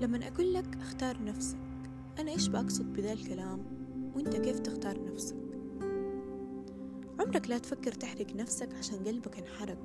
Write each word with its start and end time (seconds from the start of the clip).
لما 0.00 0.28
أقول 0.28 0.54
لك 0.54 0.76
اختار 0.80 1.24
نفسك. 1.24 1.58
أنا 2.18 2.30
إيش 2.30 2.48
بقصد 2.48 2.92
بذا 2.92 3.12
الكلام؟ 3.12 3.64
وإنت 4.14 4.36
كيف 4.36 4.58
تختار 4.58 5.04
نفسك؟ 5.04 5.36
عمرك 7.20 7.48
لا 7.48 7.58
تفكر 7.58 7.92
تحرق 7.92 8.36
نفسك 8.36 8.74
عشان 8.74 9.04
قلبك 9.04 9.38
انحرق. 9.38 9.78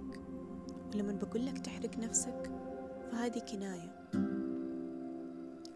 ولما 0.93 1.11
بقول 1.11 1.45
لك 1.45 1.57
تحرق 1.57 1.97
نفسك 1.97 2.51
فهذه 3.11 3.39
كناية. 3.39 4.09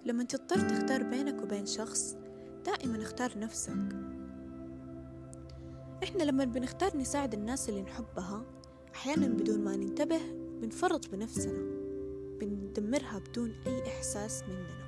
لما 0.05 0.23
تضطر 0.23 0.59
تختار 0.69 1.03
بينك 1.03 1.43
وبين 1.43 1.65
شخص 1.65 2.17
دائما 2.65 3.01
اختار 3.01 3.39
نفسك. 3.39 3.95
إحنا 6.03 6.23
لما 6.23 6.45
بنختار 6.45 6.97
نساعد 6.97 7.33
الناس 7.33 7.69
اللي 7.69 7.81
نحبها 7.81 8.45
أحيانا 8.95 9.27
بدون 9.27 9.63
ما 9.63 9.75
ننتبه 9.75 10.19
بنفرط 10.61 11.09
بنفسنا. 11.09 11.80
بندمرها 12.41 13.19
بدون 13.19 13.53
أي 13.67 13.87
إحساس 13.87 14.43
مننا. 14.43 14.81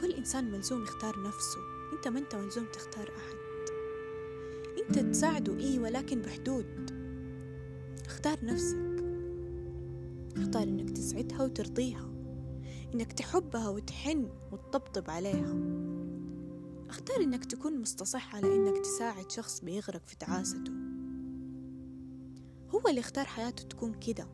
كل 0.00 0.12
إنسان 0.12 0.50
ملزوم 0.50 0.82
يختار 0.82 1.22
نفسه. 1.22 1.58
أنت 1.92 2.08
ما 2.08 2.18
أنت 2.18 2.34
ملزوم 2.34 2.64
تختار 2.72 3.08
أحد. 3.08 3.36
أنت 4.78 4.98
تساعده 4.98 5.56
إيه 5.58 5.78
ولكن 5.78 6.22
بحدود. 6.22 6.90
اختار 8.06 8.44
نفسك. 8.44 9.04
اختار 10.36 10.62
إنك 10.62 10.90
تسعدها 10.90 11.42
وترضيها. 11.42 12.10
إنك 12.94 13.12
تحبها 13.12 13.68
وتحن 13.68 14.28
وتطبطب 14.52 15.10
عليها. 15.10 15.54
اختار 16.88 17.20
إنك 17.20 17.44
تكون 17.44 17.80
مستصح 17.80 18.36
على 18.36 18.54
إنك 18.54 18.78
تساعد 18.78 19.30
شخص 19.30 19.60
بيغرق 19.60 20.02
في 20.06 20.16
تعاسته. 20.16 20.72
هو 22.70 22.88
اللي 22.88 23.00
اختار 23.00 23.24
حياته 23.24 23.62
تكون 23.62 23.94
كده. 23.94 24.26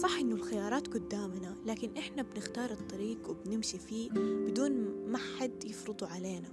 صح 0.00 0.18
إنه 0.18 0.34
الخيارات 0.34 0.88
قدامنا 0.88 1.56
لكن 1.66 1.96
إحنا 1.96 2.22
بنختار 2.22 2.70
الطريق 2.70 3.30
وبنمشي 3.30 3.78
فيه 3.78 4.10
بدون 4.46 4.72
ما 5.06 5.18
حد 5.18 5.64
يفرضه 5.64 6.06
علينا. 6.06 6.48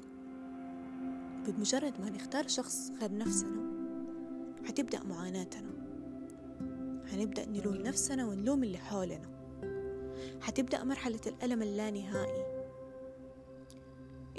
بمجرد 1.47 2.01
ما 2.01 2.09
نختار 2.09 2.47
شخص 2.47 2.91
غير 3.01 3.17
نفسنا 3.17 3.67
حتبدأ 4.65 5.03
معاناتنا. 5.03 5.69
حنبدأ 7.11 7.45
نلوم 7.45 7.75
نفسنا 7.75 8.27
ونلوم 8.27 8.63
اللي 8.63 8.77
حولنا. 8.77 9.29
حتبدأ 10.41 10.83
مرحلة 10.83 11.21
الألم 11.27 11.61
اللانهائي. 11.61 12.45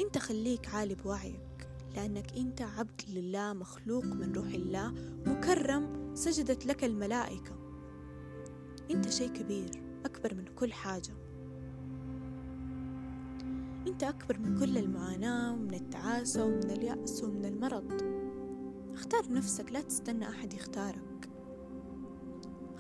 إنت 0.00 0.18
خليك 0.18 0.68
عالي 0.68 0.94
بوعيك 0.94 1.68
لأنك 1.96 2.36
إنت 2.36 2.62
عبد 2.62 3.02
لله 3.08 3.52
مخلوق 3.52 4.04
من 4.04 4.32
روح 4.32 4.46
الله 4.46 4.94
مكرم 5.26 6.14
سجدت 6.14 6.66
لك 6.66 6.84
الملائكة. 6.84 7.67
أنت 8.90 9.08
شيء 9.08 9.28
كبير 9.28 9.70
أكبر 10.04 10.34
من 10.34 10.44
كل 10.44 10.72
حاجة. 10.72 11.14
أنت 13.86 14.02
أكبر 14.02 14.38
من 14.38 14.58
كل 14.58 14.78
المعاناة 14.78 15.52
ومن 15.52 15.74
التعاسة 15.74 16.44
ومن 16.44 16.70
اليأس 16.70 17.24
ومن 17.24 17.44
المرض. 17.44 18.02
اختار 18.94 19.32
نفسك 19.32 19.72
لا 19.72 19.80
تستنى 19.80 20.28
أحد 20.28 20.54
يختارك. 20.54 21.28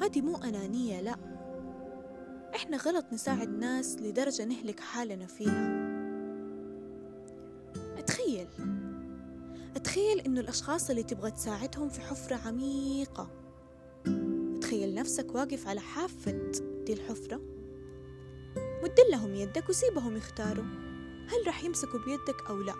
هذه 0.02 0.20
مو 0.20 0.36
أنانية 0.36 1.00
لا. 1.00 1.16
إحنا 2.54 2.76
غلط 2.76 3.06
نساعد 3.12 3.48
ناس 3.48 3.96
لدرجة 3.96 4.44
نهلك 4.44 4.80
حالنا 4.80 5.26
فيها. 5.26 5.88
أتخيل. 7.98 8.48
أتخيل 9.76 10.20
إنه 10.20 10.40
الأشخاص 10.40 10.90
اللي 10.90 11.02
تبغى 11.02 11.30
تساعدهم 11.30 11.88
في 11.88 12.00
حفرة 12.00 12.36
عميقة. 12.46 13.30
تخيل 14.68 14.94
نفسك 14.94 15.34
واقف 15.34 15.68
على 15.68 15.80
حافة 15.80 16.52
دي 16.86 16.92
الحفرة. 16.92 17.40
مد 18.82 19.00
لهم 19.10 19.34
يدك 19.34 19.68
وسيبهم 19.68 20.16
يختاروا. 20.16 20.64
هل 21.26 21.46
راح 21.46 21.64
يمسكوا 21.64 22.00
بيدك 22.00 22.42
أو 22.48 22.56
لا؟ 22.62 22.74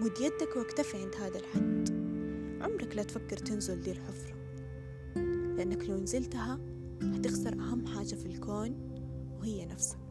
مد 0.00 0.20
يدك 0.20 0.56
واكتفي 0.56 0.96
عند 0.96 1.14
هذا 1.14 1.38
الحد. 1.38 1.88
عمرك 2.62 2.96
لا 2.96 3.02
تفكر 3.02 3.36
تنزل 3.36 3.80
دي 3.80 3.90
الحفرة. 3.90 4.36
لأنك 5.56 5.88
لو 5.88 5.96
نزلتها 5.96 6.60
هتخسر 7.02 7.52
أهم 7.52 7.86
حاجة 7.86 8.14
في 8.14 8.26
الكون 8.26 8.76
وهي 9.40 9.66
نفسك. 9.66 10.07